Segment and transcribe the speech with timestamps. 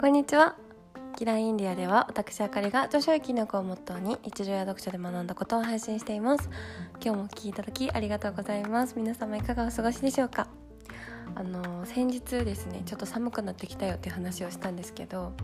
[0.00, 0.56] こんにちは。
[1.18, 6.48] キラーインディアでは私あかりが著書や記録をモットーに日常や読書で学んだことを配信しています。
[7.04, 8.94] 今日もお聞きいただきありがとうございます。
[8.96, 10.46] 皆様いかがお過ごしでしょうか？
[11.34, 15.34] あの先日ですねちょっと寒くなってきたよっていう話をしたんですけど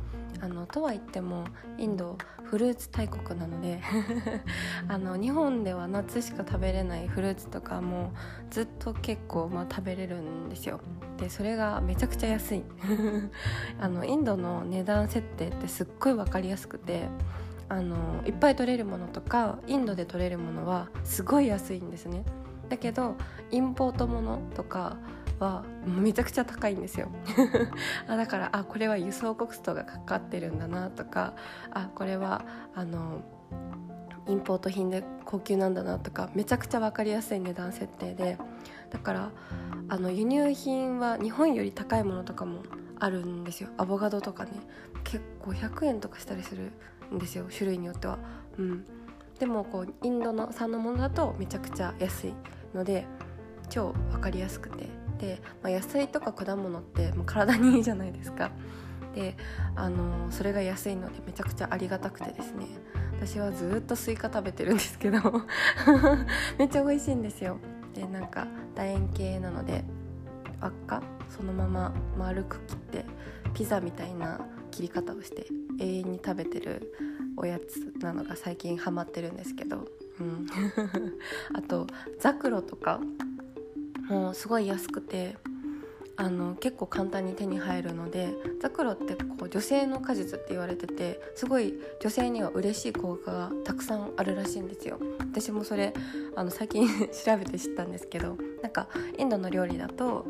[0.40, 1.44] あのとは言っても
[1.78, 3.80] インドフルーツ大国なので
[4.88, 8.12] あの日本では夏しか食べれないフルーツとかも
[8.50, 10.80] ずっと結構、まあ、食べれるんですよ。
[11.18, 12.64] でそれがめちゃくちゃ安い。
[13.80, 17.08] あのインドの値段設定ってすっごい分かりやすくて
[17.68, 17.96] あの
[18.27, 22.24] いっぱい取れるものとかインドで取れるものはすごい安いんですね。
[22.68, 23.14] だけど
[23.50, 24.96] インポートものとか
[25.38, 27.08] はめちゃくちゃ高いんですよ。
[28.08, 31.34] あだからあこれは輸送コストがかかってるんだなとか
[31.70, 32.44] あこれは
[32.74, 33.20] あの
[34.27, 38.38] インポート品で高級なんだなとかめちゃくちゃ分かりやすい値段設定で
[38.91, 39.30] だから
[39.88, 42.62] あの輸入品は日本より高いものとかも
[42.98, 43.68] あるんですよ。
[43.77, 44.52] アボカドとかね。
[45.05, 46.72] 結構100円とかしたりする
[47.14, 48.18] んですよ種類によっては。
[48.58, 48.84] うん。
[49.39, 52.34] でもこうインドの産のものだとめちゃくちゃ安い
[52.74, 53.06] ので
[53.68, 55.05] 超分かりやすくて。
[55.19, 58.50] で、まあ、野菜とか果物ってもう体にいいじゃないですか。
[59.14, 59.34] で
[59.75, 62.67] あのそれが安いのでめちゃくちゃありがたくてですね。
[63.19, 65.19] 私はずっとスイカ食べてるんですけど。
[66.58, 67.58] めっちゃ美味しいんですよ。
[67.95, 69.84] でなんか楕円形なので
[70.61, 71.03] 輪っか？
[71.30, 73.05] そのまま丸く切って
[73.55, 75.47] ピザみたいな切り方をして
[75.80, 76.92] 永遠に食べてる
[77.36, 79.86] おやつなのが最近ハマってるんですけど、
[80.20, 80.47] うん、
[81.55, 81.86] あと
[82.20, 83.01] ザクロとか
[84.08, 85.36] もうすごい安くて
[86.18, 94.98] あの結構簡単に手に入るのでザクロってこう女性の果実って言われててすごい女性には嬉しい効果がたくさんあるらしいんですよ。
[95.20, 95.92] 私もそれ
[96.34, 96.88] あの最近
[97.24, 100.27] 調べて知ったんですけどなんかインドの料理だと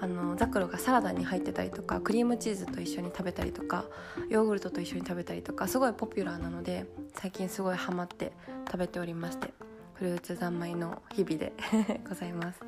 [0.00, 3.84] あのザクロがサラダに入ってたりとかクリームチーズと一緒に食べたりとか
[4.28, 8.32] ヨーグルトと一緒に食べたりとかすごいポピュラーなので最近すごいハマって
[8.66, 9.57] 食べておりまして。
[9.98, 11.52] フルーツ三昧の日々で
[12.08, 12.60] ございます。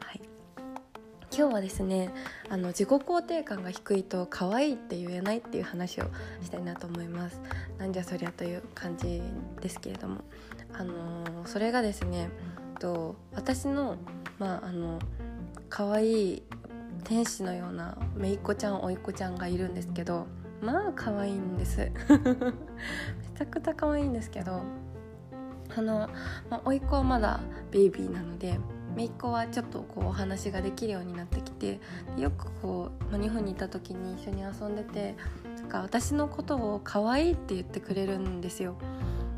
[0.00, 0.20] はい。
[1.34, 2.12] 今日はですね
[2.50, 6.06] あの自己肯定感が低いと可愛いって言えないっていう話を
[6.42, 7.40] したいなと思います。
[7.78, 9.22] なんじゃそりゃという感じ
[9.60, 10.22] ですけれども。
[10.74, 12.30] あのそれがですね
[12.80, 13.96] と私の
[14.40, 14.98] まああの
[15.68, 16.42] 可愛い
[17.04, 20.26] 天使のような姪っ子ちゃん甥っ子ちゃんがいるんですけど
[20.60, 21.78] まあ可愛いんです。
[22.10, 24.62] めちゃくちゃ可愛いんですけど
[25.76, 26.08] あの、
[26.50, 27.40] まあ、甥っ子はまだ
[27.70, 28.58] ベイビーなので
[28.94, 31.80] 姪っ子はちょっとこうお話ができるようになってきて
[32.16, 35.16] よくこう、まあ、日本にいた時に一緒に遊んでて
[35.56, 38.76] なんか私のことを可愛いって言ってくれるんですよ。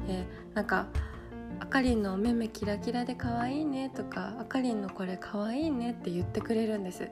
[0.06, 0.88] でなんか
[1.60, 7.08] あかりんのお目目キラキラで可愛いねとかあかりんのこれ可愛いねって言ってくれるんです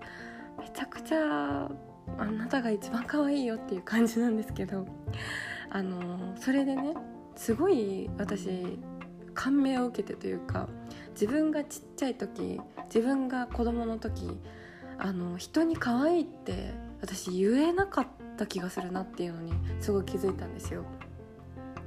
[0.58, 1.70] めちゃくちゃ
[2.18, 4.86] あなたが一番可愛いよっていう感じなんですけど
[5.70, 6.94] あのそれでね
[7.36, 8.78] すごい私
[9.34, 10.68] 感銘を受けてというか
[11.12, 14.38] 自分がちっちゃい時自分が子供の時
[14.98, 18.06] あの人に可愛いって私言えなかっ
[18.36, 20.84] た気がするなっていうのにすごい気づいたんですよ。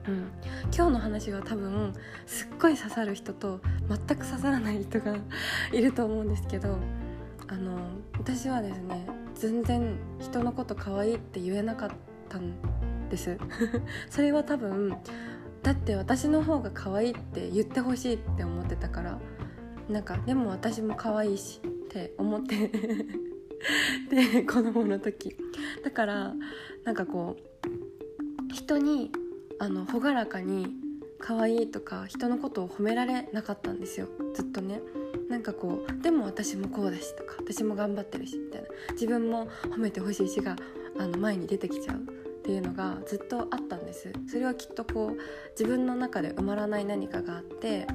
[0.08, 0.32] うん、
[0.76, 1.94] 今日の話は多分
[2.28, 5.16] すっごい刺さる人と全く刺さらない人が
[5.74, 6.78] いると思うんですけど
[7.48, 7.80] あの
[8.14, 11.90] 私はですね全然人のこと可愛いって言えなかっ
[12.30, 12.54] たん
[13.10, 13.36] です
[14.10, 14.96] それは多分
[15.66, 19.20] だって私の方が可愛いって言ってほしいって思ってたから
[19.90, 22.70] なんかでも私も可愛いしって思って
[24.12, 25.36] で子供の時。
[25.84, 26.36] だから
[26.84, 29.12] なんかこう人に
[29.58, 30.68] あの朗らかに
[31.18, 34.08] 可愛いとか人のことを褒められなかったんですよ。
[34.36, 34.84] ずっとね。
[35.30, 38.68] なんかこうでも私もこうだしとか私も頑張ってるしみたいな。
[38.92, 40.56] 自分も褒めてほしいしが
[41.00, 42.25] あの前に出てきちゃう。
[42.46, 44.14] っていうのがずっとあったんです。
[44.28, 45.18] それはきっとこう
[45.60, 47.88] 自分の中で埋まらない何かがあって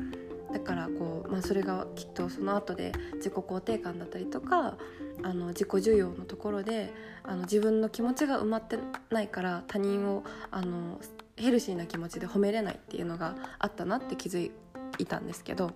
[0.52, 4.76] だからこう、まあ、それがきっとその後で自己肯定感だったりとか
[5.22, 6.92] あの自己需要のところで
[7.22, 8.76] あの自分の気持ちが埋まって
[9.10, 11.00] ないから他人をあの
[11.36, 14.50] ヘルシーな気持ちで褒めれないっていうのがあったなって気づ
[14.98, 15.70] いたんですけど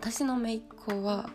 [0.00, 1.30] 私の姪っ子は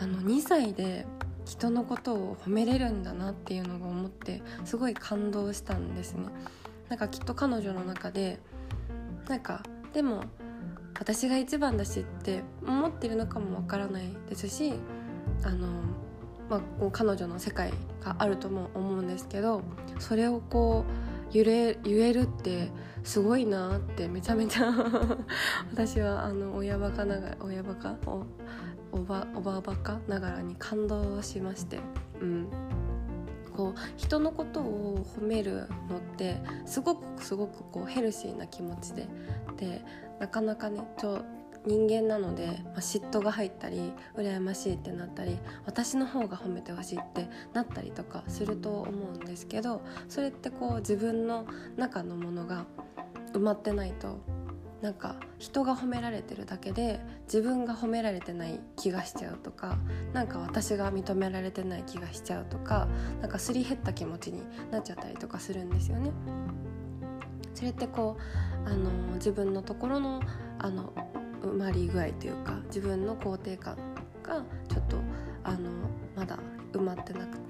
[0.00, 1.04] あの2歳で
[1.44, 6.26] 人のことを褒めれるんだなっていうのが思ってすごい感動したんですね。
[6.88, 8.38] なんかきっと彼女の中で
[9.28, 9.62] なんか
[9.92, 10.24] でも
[10.98, 14.74] 私が一番だしって思ってるのかもわからないですし
[15.42, 15.68] あの、
[16.48, 17.72] まあ、こう彼女の世界
[18.04, 19.62] があるとも思うんですけど
[19.98, 22.70] それをこう言え言えるって
[23.02, 24.70] すごいなってめちゃめちゃ
[25.72, 27.96] 私はあの親バカながら親バカ
[28.92, 31.80] おばおばばかながらに感動しまして、
[32.20, 32.46] うん、
[33.54, 36.36] こう人のことを褒めるのって
[36.66, 39.08] すごくすごくこうヘルシーな気持ちで。
[39.56, 39.82] で
[40.18, 41.20] なかなかねちょ
[41.66, 51.46] 人間なので、まあ、嫉妬が入ったり羨ましいってなったり私の方が褒めてほしいってなったりとかすると思うんですけどそれってこう自分の
[51.76, 52.66] 中のものが
[53.32, 54.18] 埋まってないと
[54.82, 59.78] なんか人が褒められてるだけで自分が褒められてない気がしちゃうとか
[60.12, 62.88] なんか私が認められてない気がしちゃうとか
[63.20, 64.42] なんかすり減った気持ちに
[64.72, 66.10] なっちゃったりとかするんですよね。
[67.54, 68.16] それってこ
[68.66, 70.20] うあの自分のところの
[70.58, 70.92] あの
[71.42, 73.76] 埋まり具合というか自分の肯定感
[74.22, 74.96] がちょっと
[75.44, 75.70] あの
[76.16, 76.38] まだ
[76.72, 77.41] 埋まってなくて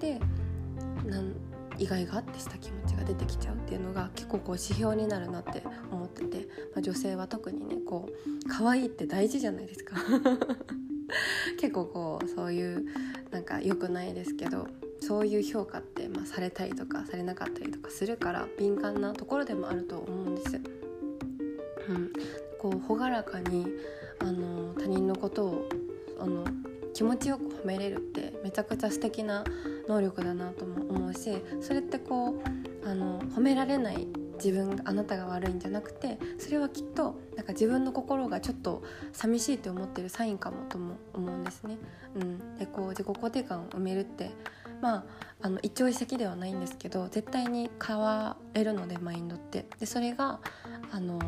[1.82, 9.96] 意外がってした気持ちが出てきちゃうっていうのが結構こう指標になるなって思ってて、まあ、女性は特にねこう可愛いって大事じゃないですか
[11.58, 12.86] 結構こうそういう
[13.32, 14.68] なんか良くないですけど
[15.00, 20.60] そういう評価って、まあ、されたりとかされなかったりとかするから敏感なところでもあると思うんです。
[21.88, 22.12] うん、
[22.60, 23.66] こう朗らかに
[24.20, 25.68] あの他人のことを
[26.20, 26.44] あの
[26.94, 29.42] 気持ちよく褒めれるってめちゃくちゃ素敵な
[29.88, 32.42] 能力だなとも思うしそれってこ
[32.84, 34.06] うあの褒められない
[34.42, 38.82] 自分あなたが悪いんじゃなくてそれはきっとなんか自分の心がちょっと
[39.12, 41.78] 寂しいって思ってるサインかもとも思うんですね。
[42.16, 44.30] うん、でこう自己肯定感を埋めるって
[44.80, 45.04] まあ
[45.42, 50.40] あの一朝一夕ではないんですけど絶対に変われるのでマインドってでそれが
[50.90, 51.20] あの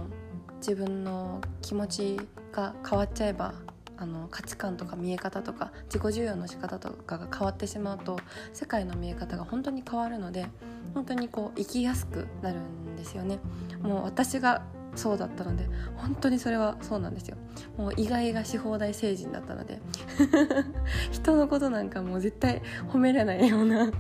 [0.56, 2.20] 自分の気持ち
[2.52, 3.54] が変わっちゃえば
[3.96, 8.18] あの価値観とか見え方とか自己重要の仕方とかが変わってしまうと
[8.52, 10.46] 世界の見え方が本当に変わるので
[10.94, 13.38] 本当にこう生きやすくなるんですよね。
[13.82, 14.62] もう私が
[14.96, 17.36] そうだったので本当にそれはそうなんですよ。
[17.76, 19.80] もう意外がし放題成人だったので
[21.10, 23.90] 人のことなんかもう絶対褒めれないような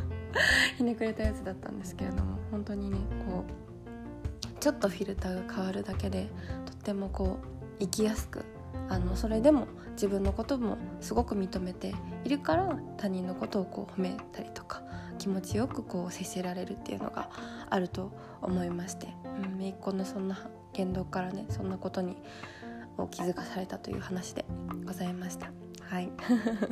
[0.76, 2.98] ひねくれたやつだったんですけれども本当にね
[3.28, 6.30] こうちょっとフィルターが変わるだけで
[6.66, 8.44] とってもこう生きやすく
[8.88, 11.94] あのそれでも自分のこともすごく認めて
[12.24, 14.82] いるから他人のことをこう褒めたりとか
[15.18, 17.30] 気持ちよくこう接せられるっていうのが
[17.70, 18.12] あると
[18.42, 19.08] 思いまして、
[19.42, 20.38] うん、姪っ子のそんな
[20.72, 22.16] 言動からねそんなことに
[22.98, 24.44] を気づかされたという話で
[24.84, 25.50] ございました。
[25.80, 26.10] はい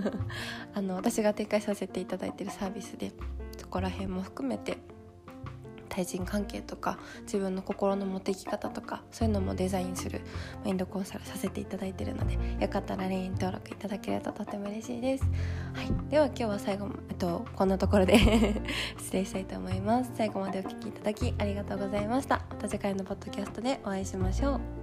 [0.74, 3.12] あの私が展開させていただいているサービスで
[3.58, 4.78] そこら辺も含めて
[5.92, 10.22] 対人関係とか自分の心の持っていき方とかそういうのもデザインする
[10.64, 15.24] マインドコンサルさせていただいてるのでよかったら LINE 登録いただけるととても嬉しいです、
[15.74, 18.16] はい、では今日は最後も、えっと、こんなところで
[18.98, 20.12] 失礼したいと思います。
[20.14, 22.42] 最後までお聴きいただきありがとうございました。
[22.50, 24.81] また次回のポッドキャストでお会いしましょう。